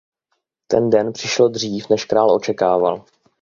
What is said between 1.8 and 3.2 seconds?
než král očekával.